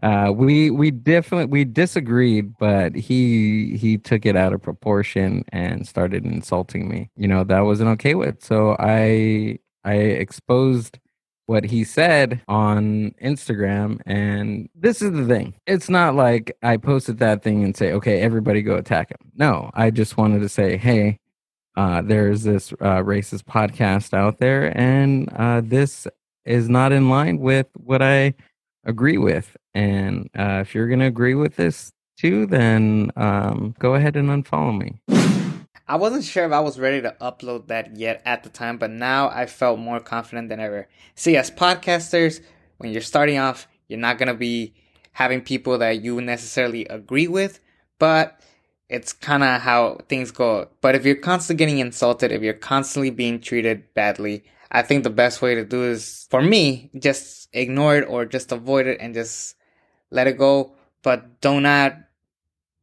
Uh, 0.02 0.32
we 0.36 0.72
we 0.72 0.90
definitely 0.90 1.46
we 1.46 1.64
disagreed, 1.64 2.58
but 2.58 2.96
he 2.96 3.78
he 3.78 3.98
took 3.98 4.26
it 4.26 4.36
out 4.36 4.54
of 4.54 4.62
proportion 4.62 5.44
and 5.50 5.88
started 5.88 6.26
insulting 6.26 6.90
me. 6.90 7.10
You 7.16 7.28
know 7.28 7.44
that 7.44 7.62
wasn't 7.62 7.90
okay 7.92 8.16
with. 8.16 8.44
So 8.44 8.76
I 8.80 9.60
I 9.84 9.94
exposed 9.96 11.00
what 11.46 11.66
he 11.66 11.84
said 11.84 12.42
on 12.48 13.14
Instagram, 13.22 14.00
and 14.06 14.70
this 14.74 15.02
is 15.02 15.12
the 15.12 15.26
thing. 15.28 15.54
It's 15.68 15.90
not 15.90 16.16
like 16.16 16.58
I 16.64 16.78
posted 16.78 17.20
that 17.20 17.44
thing 17.44 17.64
and 17.64 17.76
say, 17.76 17.92
okay, 17.92 18.22
everybody 18.22 18.62
go 18.64 18.78
attack 18.78 19.12
him. 19.12 19.32
No, 19.36 19.70
I 19.74 19.92
just 19.92 20.18
wanted 20.18 20.40
to 20.42 20.50
say, 20.50 20.78
hey. 20.78 21.18
Uh, 21.78 22.02
there's 22.02 22.44
this 22.44 22.74
uh, 22.74 23.00
racist 23.02 23.44
podcast 23.44 24.14
out 24.14 24.40
there, 24.40 24.78
and 24.78 25.32
uh, 25.38 25.62
this 25.64 26.06
is 26.44 26.68
not 26.68 26.92
in 26.92 27.10
line 27.10 27.40
with 27.40 27.68
what 27.78 28.02
I 28.02 28.34
agree 28.84 29.18
with. 29.18 29.56
And 29.74 30.30
uh, 30.38 30.60
if 30.62 30.76
you're 30.76 30.88
going 30.88 31.00
to 31.00 31.06
agree 31.06 31.36
with 31.36 31.56
this 31.56 31.92
too, 32.18 32.46
then 32.46 33.12
um, 33.16 33.76
go 33.80 33.96
ahead 33.96 34.16
and 34.16 34.30
unfollow 34.30 34.78
me. 34.78 35.02
I 35.88 35.96
wasn't 35.96 36.24
sure 36.24 36.46
if 36.46 36.52
I 36.52 36.60
was 36.62 36.80
ready 36.80 37.02
to 37.02 37.16
upload 37.20 37.68
that 37.68 37.98
yet 37.98 38.22
at 38.26 38.44
the 38.44 38.50
time, 38.50 38.78
but 38.78 38.92
now 38.92 39.30
I 39.30 39.46
felt 39.46 39.80
more 39.80 40.00
confident 40.00 40.50
than 40.50 40.60
ever. 40.60 40.88
See, 41.16 41.36
as 41.36 41.52
podcasters, 41.52 42.42
when 42.78 42.92
you're 42.92 43.02
starting 43.02 43.38
off, 43.38 43.68
you're 43.88 44.00
not 44.00 44.18
going 44.18 44.28
to 44.28 44.34
be 44.34 44.74
having 45.12 45.42
people 45.42 45.78
that 45.80 46.02
you 46.02 46.22
necessarily 46.22 46.86
agree 46.86 47.28
with, 47.28 47.60
but 48.00 48.40
it's 48.88 49.14
kind 49.14 49.44
of 49.44 49.62
how 49.62 50.00
things 50.08 50.32
go. 50.32 50.70
But 50.82 50.96
if 50.96 51.06
you're 51.06 51.16
constantly 51.16 51.66
getting 51.66 51.80
insulted, 51.80 52.32
if 52.32 52.42
you're 52.42 52.54
constantly 52.54 53.10
being 53.10 53.40
treated 53.40 53.94
badly, 53.94 54.44
I 54.72 54.84
think 54.84 55.04
the 55.04 55.10
best 55.10 55.42
way 55.42 55.56
to 55.56 55.66
do 55.66 55.84
is, 55.84 56.28
for 56.30 56.42
me, 56.42 56.90
just 56.98 57.50
ignore 57.52 57.98
it 57.98 58.08
or 58.08 58.26
just 58.26 58.52
avoid 58.52 58.88
it 58.88 58.98
and 59.02 59.14
just 59.14 59.56
let 60.12 60.28
it 60.28 60.38
go. 60.38 60.74
But 61.02 61.42
do 61.42 61.60
not 61.60 61.98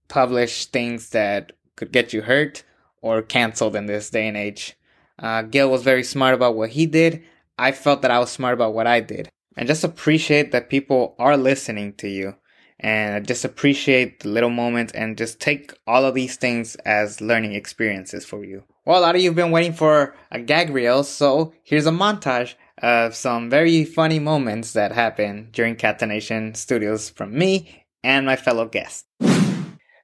publish 0.08 0.66
things 0.66 1.10
that 1.10 1.52
could 1.76 1.92
get 1.92 2.12
you 2.12 2.22
hurt 2.22 2.64
or 3.00 3.22
canceled 3.22 3.76
in 3.76 3.86
this 3.86 4.10
day 4.10 4.26
and 4.26 4.36
age. 4.36 4.76
Uh, 5.18 5.42
Gil 5.42 5.70
was 5.70 5.82
very 5.82 6.02
smart 6.02 6.34
about 6.34 6.56
what 6.56 6.70
he 6.70 6.86
did. 6.86 7.22
I 7.58 7.72
felt 7.72 8.02
that 8.02 8.10
I 8.10 8.18
was 8.18 8.30
smart 8.30 8.54
about 8.54 8.74
what 8.74 8.86
I 8.86 9.00
did. 9.00 9.28
And 9.56 9.68
just 9.68 9.84
appreciate 9.84 10.52
that 10.52 10.70
people 10.70 11.14
are 11.18 11.36
listening 11.36 11.92
to 11.94 12.08
you. 12.08 12.36
And 12.80 13.26
just 13.26 13.44
appreciate 13.44 14.20
the 14.20 14.28
little 14.28 14.50
moments 14.50 14.92
and 14.92 15.18
just 15.18 15.40
take 15.40 15.72
all 15.84 16.04
of 16.04 16.14
these 16.14 16.36
things 16.36 16.76
as 16.84 17.20
learning 17.20 17.54
experiences 17.54 18.24
for 18.24 18.44
you. 18.44 18.62
Well, 18.84 19.00
a 19.00 19.02
lot 19.02 19.16
of 19.16 19.20
you 19.20 19.30
have 19.30 19.36
been 19.36 19.50
waiting 19.50 19.72
for 19.72 20.14
a 20.30 20.40
gag 20.40 20.70
reel, 20.70 21.02
so 21.02 21.52
here's 21.64 21.86
a 21.86 21.90
montage 21.90 22.54
of 22.82 23.14
some 23.14 23.50
very 23.50 23.84
funny 23.84 24.18
moments 24.18 24.72
that 24.72 24.92
happened 24.92 25.52
during 25.52 25.76
Catanation 25.76 26.54
Studios 26.54 27.10
from 27.10 27.36
me 27.36 27.84
and 28.02 28.26
my 28.26 28.36
fellow 28.36 28.66
guests. 28.66 29.04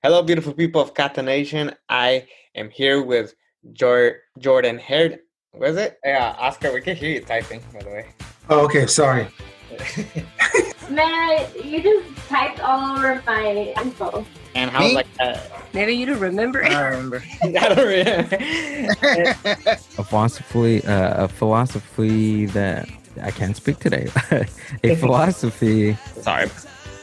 Hello, 0.03 0.23
beautiful 0.23 0.53
people 0.53 0.81
of 0.81 0.95
Catanation. 0.95 1.73
I 1.89 2.27
am 2.55 2.71
here 2.71 3.03
with 3.03 3.35
Jor- 3.73 4.19
Jordan 4.39 4.79
Herd. 4.79 5.21
Was 5.55 5.77
it? 5.77 5.99
Yeah, 6.05 6.35
Oscar, 6.39 6.73
we 6.73 6.81
can 6.81 6.97
hear 6.97 7.11
you 7.11 7.21
typing, 7.21 7.63
by 7.73 7.83
the 7.83 7.91
way. 7.91 8.07
Oh, 8.51 8.65
okay. 8.65 8.87
Sorry. 8.87 9.29
Man, 10.91 11.47
you 11.65 11.83
just 11.83 12.17
typed 12.29 12.61
all 12.61 12.97
over 12.99 13.23
my 13.27 13.75
info. 13.83 14.25
and 14.55 14.71
how's 14.71 14.91
Me? 14.91 14.95
like 14.95 15.15
that? 15.19 15.51
Maybe 15.73 15.95
you 15.95 16.07
don't 16.07 16.21
remember 16.21 16.65
I 16.65 16.69
don't 16.69 16.91
remember. 16.93 17.23
I 17.43 17.49
don't 17.51 17.79
remember. 17.89 18.37
A 19.99 20.05
philosophy, 20.05 20.85
uh, 20.85 21.25
a 21.25 21.29
philosophy 21.29 22.47
that 22.47 22.89
I 23.23 23.31
can't 23.31 23.57
speak 23.57 23.79
today. 23.79 24.09
a 24.85 24.95
philosophy. 24.97 25.97
Sorry, 26.21 26.51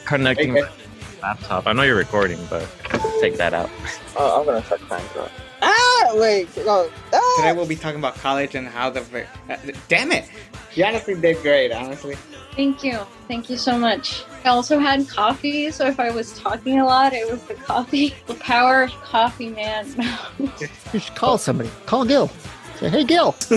connecting 0.05 0.51
Okay. 0.57 0.61
my 0.61 1.27
laptop. 1.27 1.67
I 1.67 1.73
know 1.73 1.83
you're 1.83 1.95
recording, 1.95 2.39
but 2.49 2.67
take 3.19 3.37
that 3.37 3.53
out. 3.53 3.69
Oh, 4.17 4.39
I'm 4.39 4.45
gonna 4.45 4.61
check 4.67 4.79
time 4.87 5.03
bro. 5.13 5.27
Ah, 5.63 6.11
wait, 6.15 6.49
no. 6.57 6.89
Ah! 7.13 7.33
Today 7.37 7.53
we'll 7.53 7.67
be 7.67 7.75
talking 7.75 7.99
about 7.99 8.15
college 8.15 8.55
and 8.55 8.67
how 8.67 8.89
the. 8.89 9.01
ver- 9.01 9.27
Uh, 9.49 9.57
damn 9.87 10.11
it! 10.11 10.25
You 10.73 10.85
honestly 10.85 11.15
did 11.15 11.41
great, 11.41 11.71
honestly. 11.71 12.15
Thank 12.55 12.83
you. 12.83 12.99
Thank 13.27 13.49
you 13.49 13.57
so 13.57 13.77
much. 13.77 14.23
I 14.43 14.49
also 14.49 14.79
had 14.79 15.07
coffee, 15.07 15.71
so 15.71 15.87
if 15.87 15.99
I 15.99 16.11
was 16.11 16.37
talking 16.37 16.79
a 16.79 16.85
lot, 16.85 17.13
it 17.13 17.29
was 17.29 17.41
the 17.43 17.53
coffee. 17.55 18.13
The 18.27 18.35
power 18.35 18.83
of 18.83 18.91
coffee, 19.01 19.49
man. 19.49 19.85
You 20.93 20.99
should 20.99 21.15
call 21.15 21.37
somebody. 21.37 21.69
Call 21.85 22.05
Gil. 22.05 22.29
Say, 22.77 22.89
hey, 22.89 23.03
Gil. 23.05 23.35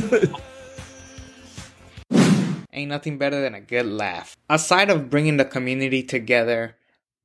Ain't 2.73 2.91
nothing 2.91 3.19
better 3.19 3.41
than 3.41 3.55
a 3.55 3.61
good 3.61 3.87
laugh. 3.87 4.37
Aside 4.51 4.91
of 4.91 5.09
bringing 5.11 5.37
the 5.37 5.45
community 5.45 6.03
together, 6.03 6.77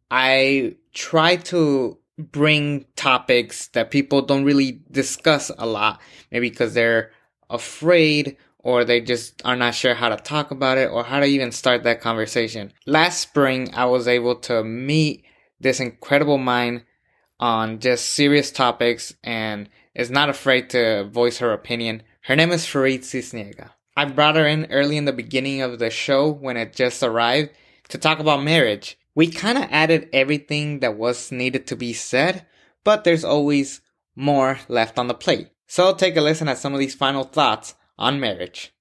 I 0.10 0.76
try 0.94 1.38
to 1.38 1.98
bring 2.18 2.86
topics 2.96 3.68
that 3.70 3.92
people 3.92 4.22
don't 4.22 4.44
really 4.44 4.82
discuss 4.92 5.52
a 5.58 5.66
lot. 5.66 6.00
Maybe 6.32 6.50
because 6.50 6.74
they're 6.74 7.12
afraid 7.50 8.38
or 8.60 8.84
they 8.84 9.02
just 9.02 9.42
are 9.46 9.56
not 9.56 9.74
sure 9.74 9.94
how 9.94 10.10
to 10.10 10.18
talk 10.18 10.52
about 10.52 10.78
it 10.78 10.92
or 10.92 11.04
how 11.04 11.20
to 11.20 11.26
even 11.26 11.52
start 11.52 11.84
that 11.84 12.02
conversation. 12.02 12.74
Last 12.86 13.20
spring, 13.20 13.74
I 13.74 13.86
was 13.86 14.08
able 14.08 14.36
to 14.42 14.64
meet 14.64 15.24
this 15.60 15.80
incredible 15.80 16.38
mind 16.38 16.84
on 17.40 17.80
just 17.80 18.12
serious 18.12 18.52
topics 18.52 19.14
and 19.24 19.70
is 19.96 20.12
not 20.12 20.30
afraid 20.30 20.70
to 20.72 21.06
voice 21.06 21.38
her 21.38 21.54
opinion. 21.54 22.04
Her 22.22 22.36
name 22.36 22.52
is 22.52 22.66
Faride 22.66 23.00
Sisniega. 23.00 23.72
I 23.96 24.06
brought 24.06 24.36
her 24.36 24.46
in 24.46 24.68
early 24.72 24.98
in 24.98 25.06
the 25.06 25.14
beginning 25.14 25.62
of 25.62 25.80
the 25.80 25.90
show 25.90 26.30
when 26.30 26.58
it 26.58 26.76
just 26.76 27.02
arrived 27.02 27.52
to 27.90 27.98
talk 27.98 28.20
about 28.20 28.44
marriage. 28.44 28.98
We 29.16 29.28
kind 29.28 29.58
of 29.58 29.66
added 29.72 30.10
everything 30.14 30.80
that 30.80 30.98
was 30.98 31.32
needed 31.32 31.68
to 31.68 31.76
be 31.76 31.94
said, 31.94 32.46
but 32.84 33.04
there's 33.04 33.24
always 33.24 33.82
more 34.16 34.60
left 34.68 34.98
on 34.98 35.08
the 35.08 35.14
plate. 35.14 35.50
So 35.68 35.94
take 35.94 36.16
a 36.18 36.22
listen 36.22 36.48
at 36.48 36.58
some 36.58 36.74
of 36.74 36.80
these 36.80 36.96
final 36.96 37.24
thoughts 37.24 37.76
on 38.00 38.20
marriage. 38.20 38.74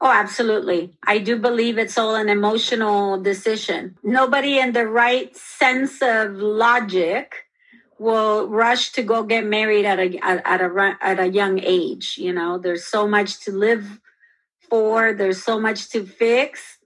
Oh, 0.00 0.12
absolutely. 0.12 0.92
I 1.06 1.18
do 1.18 1.38
believe 1.38 1.78
it's 1.78 1.98
all 1.98 2.14
an 2.14 2.28
emotional 2.28 3.20
decision. 3.20 3.96
Nobody 4.04 4.58
in 4.58 4.72
the 4.72 4.86
right 4.86 5.34
sense 5.36 6.00
of 6.02 6.36
logic 6.36 7.46
will 7.98 8.48
rush 8.48 8.92
to 8.92 9.02
go 9.02 9.24
get 9.24 9.44
married 9.44 9.84
at 9.84 9.98
a 9.98 10.18
at, 10.18 10.60
a 10.60 10.96
at 11.00 11.18
a 11.18 11.26
young 11.26 11.58
age. 11.58 12.16
You 12.16 12.32
know, 12.32 12.58
there's 12.58 12.84
so 12.84 13.08
much 13.08 13.40
to 13.40 13.50
live 13.50 14.00
for. 14.70 15.12
There's 15.12 15.42
so 15.42 15.58
much 15.58 15.88
to 15.90 16.06
fix 16.06 16.78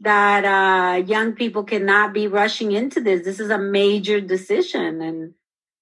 that 0.00 0.44
uh, 0.44 1.02
young 1.04 1.32
people 1.32 1.64
cannot 1.64 2.12
be 2.12 2.28
rushing 2.28 2.72
into 2.72 3.00
this. 3.00 3.24
This 3.24 3.40
is 3.40 3.50
a 3.50 3.58
major 3.58 4.20
decision, 4.20 5.00
and 5.00 5.34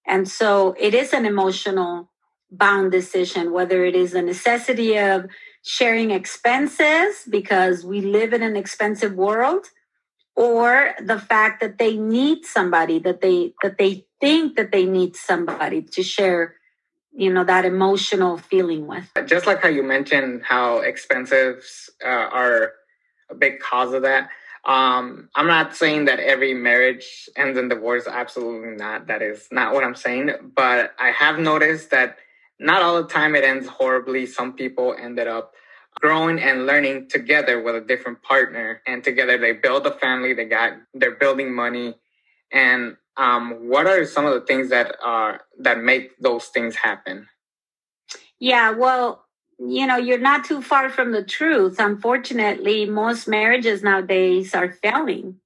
and 0.07 0.29
so 0.29 0.77
it 0.79 0.95
is 0.95 1.13
an 1.13 1.27
emotional 1.27 2.11
bound 2.51 2.93
decision. 2.93 3.53
Whether 3.53 3.85
it 3.85 3.95
is 3.95 4.15
a 4.15 4.23
necessity 4.23 4.99
of 4.99 5.27
sharing 5.63 6.13
expenses 6.13 7.25
because 7.29 7.85
we 7.85 8.01
live 8.01 8.33
in 8.33 8.43
an 8.43 8.57
expensive 8.57 9.15
world 9.15 9.67
or 10.37 10.95
the 11.03 11.19
fact 11.19 11.61
that 11.61 11.79
they 11.79 11.97
need 11.97 12.45
somebody 12.45 12.99
that 13.01 13.21
they 13.21 13.53
that 13.63 13.79
they 13.79 14.07
think 14.21 14.57
that 14.57 14.71
they 14.71 14.85
need 14.85 15.17
somebody 15.17 15.83
to 15.83 16.03
share 16.03 16.55
you 17.13 17.33
know 17.33 17.43
that 17.43 17.65
emotional 17.65 18.37
feeling 18.37 18.87
with 18.87 19.11
just 19.27 19.47
like 19.47 19.61
how 19.61 19.69
you 19.69 19.83
mentioned 19.83 20.43
how 20.45 20.79
expenses 20.79 21.91
uh, 22.05 22.09
are 22.09 22.73
a 23.31 23.35
big 23.35 23.59
cause 23.59 23.93
of 23.93 24.03
that 24.03 24.29
um, 24.67 25.29
i'm 25.35 25.47
not 25.47 25.75
saying 25.75 26.05
that 26.05 26.21
every 26.21 26.55
marriage 26.55 27.29
ends 27.37 27.59
in 27.59 27.69
divorce 27.69 28.07
absolutely 28.07 28.77
not 28.77 29.07
that 29.09 29.23
is 29.23 29.49
not 29.51 29.75
what 29.75 29.83
i'm 29.83 29.97
saying 29.97 30.31
but 30.55 30.95
i 30.99 31.11
have 31.11 31.39
noticed 31.39 31.91
that 31.91 32.19
not 32.59 32.83
all 32.83 33.03
the 33.03 33.09
time 33.09 33.35
it 33.35 33.45
ends 33.45 33.67
horribly. 33.67 34.27
Some 34.27 34.55
people 34.55 34.95
ended 34.99 35.29
up 35.29 35.53
growing 36.01 36.39
and 36.39 36.67
learning 36.67 37.09
together 37.09 37.63
with 37.63 37.75
a 37.75 37.81
different 37.81 38.23
partner 38.23 38.83
and 38.87 39.03
together 39.03 39.39
they 39.39 39.53
build 39.53 39.87
a 39.87 39.93
family 39.93 40.35
they 40.35 40.45
got 40.45 40.75
they're 40.95 41.17
building 41.17 41.55
money. 41.55 41.95
And 42.53 42.97
um, 43.17 43.69
what 43.69 43.87
are 43.87 44.05
some 44.05 44.27
of 44.27 44.35
the 44.35 44.43
things 44.43 44.69
that 44.71 44.97
are 45.03 45.41
that 45.61 45.79
make 45.79 46.17
those 46.19 46.47
things 46.47 46.77
happen? 46.77 47.29
Yeah 48.39 48.71
well 48.71 49.25
you 49.59 49.87
know 49.87 49.97
you're 49.97 50.19
not 50.19 50.45
too 50.45 50.61
far 50.61 50.91
from 50.91 51.13
the 51.13 51.25
truth. 51.25 51.77
Unfortunately 51.79 52.85
most 52.87 53.27
marriages 53.27 53.83
nowadays 53.83 54.55
are 54.55 54.73
failing. 54.73 55.41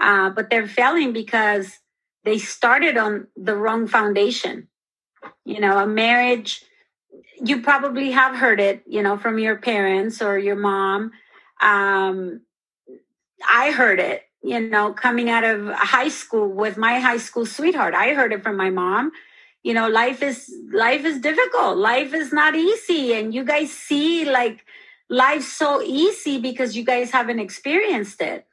Uh, 0.00 0.30
but 0.30 0.50
they're 0.50 0.66
failing 0.66 1.12
because 1.12 1.78
they 2.24 2.38
started 2.38 2.96
on 2.96 3.26
the 3.36 3.54
wrong 3.54 3.86
foundation 3.86 4.68
you 5.44 5.60
know, 5.60 5.78
a 5.78 5.86
marriage, 5.86 6.64
you 7.44 7.62
probably 7.62 8.10
have 8.12 8.36
heard 8.36 8.60
it, 8.60 8.82
you 8.86 9.02
know, 9.02 9.16
from 9.16 9.38
your 9.38 9.56
parents 9.56 10.22
or 10.22 10.38
your 10.38 10.56
mom. 10.56 11.12
Um, 11.60 12.42
I 13.48 13.72
heard 13.72 13.98
it, 13.98 14.22
you 14.42 14.60
know, 14.60 14.92
coming 14.92 15.28
out 15.28 15.44
of 15.44 15.68
high 15.68 16.08
school 16.08 16.48
with 16.48 16.76
my 16.76 17.00
high 17.00 17.16
school 17.18 17.46
sweetheart. 17.46 17.94
I 17.94 18.14
heard 18.14 18.32
it 18.32 18.42
from 18.42 18.56
my 18.56 18.70
mom. 18.70 19.12
You 19.62 19.74
know, 19.74 19.88
life 19.88 20.22
is 20.22 20.52
life 20.72 21.04
is 21.04 21.20
difficult. 21.20 21.78
Life 21.78 22.14
is 22.14 22.32
not 22.32 22.56
easy, 22.56 23.14
and 23.14 23.32
you 23.32 23.44
guys 23.44 23.72
see 23.72 24.24
like 24.24 24.64
life 25.08 25.42
so 25.44 25.80
easy 25.82 26.38
because 26.38 26.76
you 26.76 26.84
guys 26.84 27.10
haven't 27.10 27.38
experienced 27.38 28.20
it. 28.20 28.46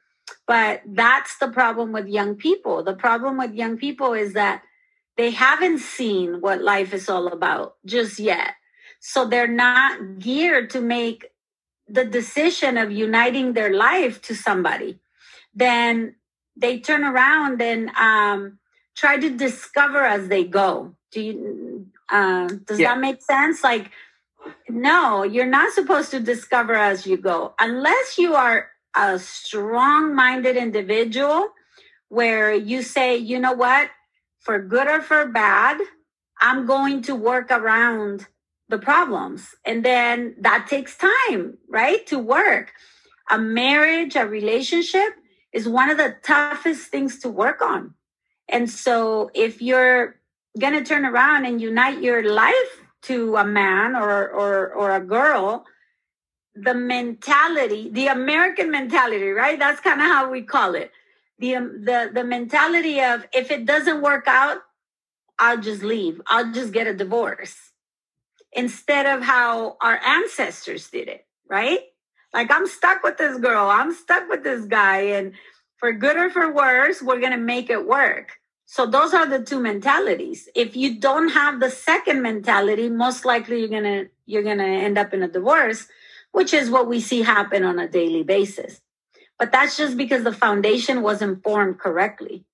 But 0.46 0.82
that's 0.86 1.38
the 1.38 1.48
problem 1.48 1.90
with 1.90 2.06
young 2.06 2.36
people. 2.36 2.84
The 2.84 2.94
problem 2.94 3.38
with 3.38 3.54
young 3.54 3.76
people 3.76 4.12
is 4.12 4.34
that 4.34 4.62
they 5.20 5.30
haven't 5.32 5.80
seen 5.80 6.40
what 6.40 6.62
life 6.62 6.94
is 6.94 7.10
all 7.10 7.26
about 7.28 7.76
just 7.84 8.18
yet. 8.18 8.54
So 9.00 9.26
they're 9.26 9.46
not 9.46 10.18
geared 10.18 10.70
to 10.70 10.80
make 10.80 11.26
the 11.86 12.06
decision 12.06 12.78
of 12.78 12.90
uniting 12.90 13.52
their 13.52 13.70
life 13.74 14.22
to 14.22 14.34
somebody. 14.34 14.98
Then 15.54 16.14
they 16.56 16.78
turn 16.80 17.04
around 17.04 17.60
and 17.60 17.90
um, 17.90 18.58
try 18.96 19.18
to 19.18 19.28
discover 19.36 20.02
as 20.02 20.28
they 20.28 20.44
go. 20.44 20.94
Do 21.12 21.20
you, 21.20 21.86
uh, 22.08 22.48
does 22.64 22.80
yeah. 22.80 22.94
that 22.94 23.00
make 23.02 23.20
sense? 23.20 23.62
Like, 23.62 23.90
no, 24.70 25.22
you're 25.22 25.44
not 25.44 25.74
supposed 25.74 26.12
to 26.12 26.20
discover 26.20 26.72
as 26.72 27.06
you 27.06 27.18
go 27.18 27.52
unless 27.60 28.16
you 28.16 28.34
are 28.36 28.70
a 28.96 29.18
strong 29.18 30.14
minded 30.14 30.56
individual 30.56 31.50
where 32.08 32.54
you 32.54 32.80
say, 32.80 33.18
you 33.18 33.38
know 33.38 33.52
what, 33.52 33.90
for 34.40 34.58
good 34.58 34.88
or 34.88 35.00
for 35.00 35.26
bad, 35.28 35.80
I'm 36.40 36.66
going 36.66 37.02
to 37.02 37.14
work 37.14 37.50
around 37.50 38.26
the 38.68 38.78
problems. 38.78 39.54
And 39.64 39.84
then 39.84 40.34
that 40.40 40.66
takes 40.68 40.96
time, 40.96 41.58
right? 41.68 42.06
To 42.06 42.18
work. 42.18 42.72
A 43.30 43.38
marriage, 43.38 44.16
a 44.16 44.26
relationship 44.26 45.14
is 45.52 45.68
one 45.68 45.90
of 45.90 45.98
the 45.98 46.16
toughest 46.22 46.88
things 46.88 47.18
to 47.20 47.28
work 47.28 47.60
on. 47.60 47.94
And 48.48 48.68
so 48.68 49.30
if 49.34 49.60
you're 49.60 50.16
going 50.58 50.72
to 50.72 50.84
turn 50.84 51.04
around 51.04 51.46
and 51.46 51.60
unite 51.60 52.02
your 52.02 52.32
life 52.32 52.82
to 53.02 53.36
a 53.36 53.44
man 53.44 53.94
or, 53.94 54.28
or, 54.28 54.72
or 54.72 54.96
a 54.96 55.00
girl, 55.00 55.64
the 56.54 56.74
mentality, 56.74 57.88
the 57.90 58.08
American 58.08 58.70
mentality, 58.70 59.30
right? 59.30 59.58
That's 59.58 59.80
kind 59.80 60.00
of 60.00 60.06
how 60.06 60.30
we 60.30 60.42
call 60.42 60.74
it 60.74 60.90
the 61.40 61.54
the 61.54 62.10
the 62.12 62.24
mentality 62.24 63.00
of 63.00 63.26
if 63.32 63.50
it 63.50 63.64
doesn't 63.64 64.02
work 64.02 64.24
out 64.28 64.58
i'll 65.40 65.58
just 65.58 65.82
leave. 65.82 66.20
I'll 66.26 66.52
just 66.52 66.72
get 66.72 66.86
a 66.86 66.94
divorce. 66.94 67.56
Instead 68.52 69.06
of 69.06 69.22
how 69.22 69.76
our 69.80 69.98
ancestors 70.04 70.88
did 70.90 71.08
it 71.08 71.26
right? 71.48 71.80
Like 72.32 72.50
i'm 72.52 72.66
stuck 72.66 73.02
with 73.02 73.16
this 73.16 73.38
girl. 73.38 73.68
I'm 73.68 73.92
stuck 73.92 74.28
with 74.28 74.44
this 74.44 74.66
guy. 74.66 75.00
And 75.18 75.32
for 75.78 75.92
good 75.92 76.16
or 76.16 76.30
for 76.30 76.52
worse 76.52 77.02
we're 77.02 77.20
going 77.20 77.32
to 77.32 77.38
make 77.54 77.70
it 77.70 77.88
work. 77.88 78.36
So 78.66 78.86
those 78.86 79.14
are 79.14 79.26
the 79.26 79.42
two 79.42 79.58
mentalities. 79.58 80.48
If 80.54 80.76
you 80.76 81.00
don't 81.00 81.30
have 81.30 81.58
the 81.58 81.70
second 81.70 82.22
mentality 82.22 82.88
most 82.88 83.24
likely 83.24 83.60
you're 83.60 83.68
going 83.68 83.84
to 83.84 84.10
you're 84.26 84.44
going 84.44 84.58
to 84.58 84.64
end 84.64 84.98
up 84.98 85.14
in 85.14 85.22
a 85.22 85.28
divorce 85.28 85.88
which 86.32 86.54
is 86.54 86.70
what 86.70 86.86
we 86.86 87.00
see 87.00 87.22
happen 87.22 87.64
on 87.64 87.78
a 87.78 87.88
daily 87.88 88.22
basis 88.22 88.80
but 89.40 89.50
that's 89.50 89.78
just 89.78 89.96
because 89.96 90.22
the 90.22 90.34
foundation 90.34 91.00
wasn't 91.00 91.42
formed 91.42 91.78
correctly. 91.78 92.44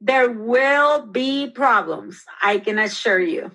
There 0.00 0.28
will 0.32 1.06
be 1.06 1.48
problems, 1.48 2.24
I 2.42 2.58
can 2.58 2.80
assure 2.80 3.20
you. 3.20 3.52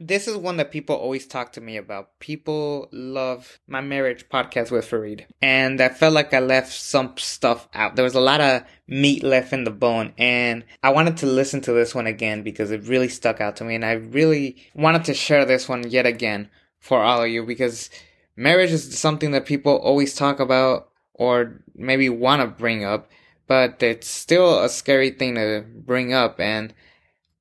This 0.00 0.28
is 0.28 0.36
one 0.36 0.58
that 0.58 0.70
people 0.70 0.94
always 0.94 1.26
talk 1.26 1.54
to 1.54 1.60
me 1.60 1.76
about. 1.76 2.20
People 2.20 2.88
love 2.92 3.58
my 3.66 3.80
marriage 3.80 4.28
podcast 4.28 4.70
with 4.70 4.88
Faride. 4.88 5.24
And 5.42 5.80
I 5.80 5.88
felt 5.88 6.14
like 6.14 6.32
I 6.32 6.38
left 6.38 6.72
some 6.72 7.14
stuff 7.16 7.68
out. 7.74 7.96
There 7.96 8.04
was 8.04 8.14
a 8.14 8.20
lot 8.20 8.40
of 8.40 8.62
meat 8.86 9.24
left 9.24 9.52
in 9.52 9.64
the 9.64 9.72
bone. 9.72 10.12
And 10.18 10.64
I 10.84 10.90
wanted 10.90 11.16
to 11.16 11.26
listen 11.26 11.60
to 11.62 11.72
this 11.72 11.96
one 11.96 12.06
again 12.06 12.44
because 12.44 12.70
it 12.70 12.86
really 12.86 13.08
stuck 13.08 13.40
out 13.40 13.56
to 13.56 13.64
me. 13.64 13.74
And 13.74 13.84
I 13.84 13.94
really 13.94 14.56
wanted 14.72 15.04
to 15.06 15.14
share 15.14 15.44
this 15.44 15.68
one 15.68 15.90
yet 15.90 16.06
again 16.06 16.48
for 16.78 17.02
all 17.02 17.24
of 17.24 17.28
you 17.28 17.44
because 17.44 17.90
marriage 18.36 18.70
is 18.70 18.96
something 18.96 19.32
that 19.32 19.46
people 19.46 19.76
always 19.78 20.14
talk 20.14 20.38
about 20.38 20.87
or 21.18 21.62
maybe 21.74 22.08
want 22.08 22.40
to 22.40 22.46
bring 22.46 22.84
up, 22.84 23.10
but 23.46 23.82
it's 23.82 24.08
still 24.08 24.62
a 24.62 24.68
scary 24.68 25.10
thing 25.10 25.34
to 25.34 25.64
bring 25.74 26.14
up. 26.14 26.40
And 26.40 26.72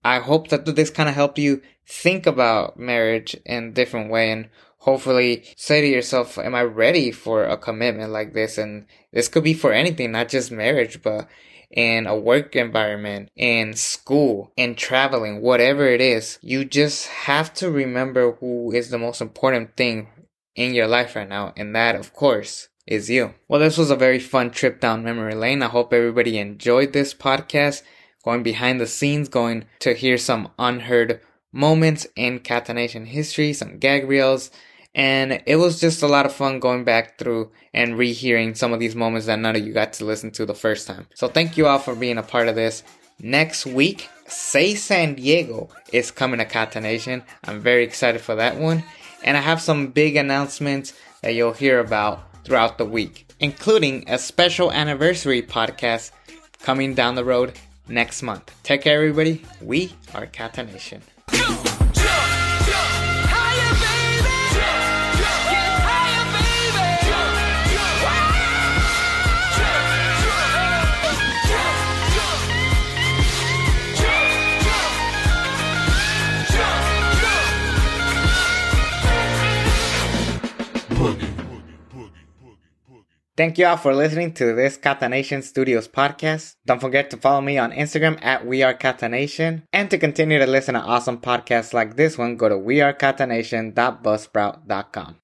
I 0.03 0.19
hope 0.19 0.49
that 0.49 0.65
this 0.65 0.89
kind 0.89 1.07
of 1.07 1.15
helped 1.15 1.39
you 1.39 1.61
think 1.87 2.25
about 2.25 2.77
marriage 2.77 3.35
in 3.45 3.65
a 3.65 3.71
different 3.71 4.11
way 4.11 4.31
and 4.31 4.49
hopefully 4.79 5.43
say 5.55 5.81
to 5.81 5.87
yourself, 5.87 6.37
am 6.37 6.55
I 6.55 6.63
ready 6.63 7.11
for 7.11 7.43
a 7.43 7.57
commitment 7.57 8.11
like 8.11 8.33
this? 8.33 8.57
And 8.57 8.85
this 9.13 9.27
could 9.27 9.43
be 9.43 9.53
for 9.53 9.71
anything, 9.71 10.11
not 10.11 10.29
just 10.29 10.51
marriage, 10.51 11.01
but 11.01 11.27
in 11.69 12.07
a 12.07 12.15
work 12.15 12.55
environment, 12.55 13.29
in 13.35 13.73
school, 13.73 14.51
in 14.55 14.75
traveling, 14.75 15.41
whatever 15.41 15.85
it 15.85 15.99
is. 15.99 16.39
You 16.41 16.63
just 16.65 17.07
have 17.07 17.53
to 17.55 17.69
remember 17.69 18.33
who 18.33 18.71
is 18.71 18.89
the 18.89 18.97
most 18.97 19.21
important 19.21 19.75
thing 19.75 20.07
in 20.55 20.73
your 20.73 20.87
life 20.87 21.15
right 21.15 21.27
now. 21.27 21.53
And 21.57 21.75
that, 21.75 21.95
of 21.95 22.13
course, 22.13 22.69
is 22.87 23.09
you. 23.09 23.33
Well, 23.47 23.59
this 23.59 23.77
was 23.77 23.91
a 23.91 23.95
very 23.95 24.19
fun 24.19 24.51
trip 24.51 24.79
down 24.79 25.03
memory 25.03 25.35
lane. 25.35 25.61
I 25.61 25.67
hope 25.67 25.93
everybody 25.93 26.37
enjoyed 26.39 26.93
this 26.93 27.13
podcast, 27.13 27.83
going 28.23 28.43
behind 28.43 28.79
the 28.79 28.87
scenes, 28.87 29.29
going 29.29 29.65
to 29.79 29.93
hear 29.93 30.17
some 30.17 30.49
unheard 30.57 31.19
moments 31.51 32.07
in 32.15 32.39
Catanation 32.39 33.05
history, 33.05 33.53
some 33.53 33.77
gag 33.77 34.07
reels, 34.07 34.51
and 34.95 35.43
it 35.45 35.57
was 35.57 35.79
just 35.79 36.01
a 36.01 36.07
lot 36.07 36.25
of 36.25 36.33
fun 36.33 36.59
going 36.59 36.83
back 36.83 37.19
through 37.19 37.51
and 37.73 37.97
rehearing 37.97 38.55
some 38.55 38.73
of 38.73 38.79
these 38.79 38.95
moments 38.95 39.27
that 39.27 39.37
none 39.37 39.55
of 39.55 39.65
you 39.65 39.71
got 39.71 39.93
to 39.93 40.05
listen 40.05 40.31
to 40.31 40.45
the 40.45 40.55
first 40.55 40.87
time. 40.87 41.05
So 41.13 41.27
thank 41.27 41.55
you 41.55 41.67
all 41.67 41.77
for 41.77 41.93
being 41.93 42.17
a 42.17 42.23
part 42.23 42.47
of 42.47 42.55
this. 42.55 42.83
Next 43.19 43.65
week, 43.65 44.09
Say 44.27 44.75
San 44.75 45.15
Diego 45.15 45.69
is 45.93 46.11
coming 46.11 46.39
to 46.39 46.45
Catanation. 46.45 47.23
I'm 47.43 47.61
very 47.61 47.83
excited 47.83 48.21
for 48.21 48.35
that 48.35 48.57
one. 48.57 48.83
And 49.23 49.37
I 49.37 49.41
have 49.41 49.61
some 49.61 49.87
big 49.87 50.15
announcements 50.15 50.93
that 51.21 51.33
you'll 51.33 51.53
hear 51.53 51.79
about 51.79 52.36
throughout 52.47 52.77
the 52.77 52.85
week, 52.85 53.27
including 53.41 54.05
a 54.07 54.17
special 54.17 54.71
anniversary 54.71 55.41
podcast 55.41 56.11
coming 56.63 56.93
down 56.93 57.15
the 57.15 57.25
road 57.25 57.59
next 57.89 58.23
month. 58.23 58.53
Take 58.63 58.83
care, 58.83 58.95
everybody. 58.95 59.43
We 59.61 59.91
are 60.15 60.25
Catanation. 60.27 61.01
Thank 83.37 83.57
you 83.59 83.67
all 83.67 83.77
for 83.77 83.93
listening 83.93 84.33
to 84.33 84.55
this 84.55 84.77
Catanation 84.77 85.43
Studios 85.43 85.87
podcast. 85.87 86.55
Don't 86.65 86.81
forget 86.81 87.11
to 87.11 87.17
follow 87.17 87.41
me 87.41 87.59
on 87.59 87.71
Instagram 87.71 88.17
at 88.23 88.47
We 88.47 88.63
Are. 88.63 88.73
And 88.73 89.91
to 89.91 89.97
continue 89.99 90.39
to 90.39 90.47
listen 90.47 90.73
to 90.73 90.81
awesome 90.81 91.19
podcasts 91.19 91.71
like 91.71 91.97
this 91.97 92.17
one, 92.17 92.35
go 92.35 92.49
to 92.49 92.55
wearecatanation.buzzsprout.com. 92.55 95.17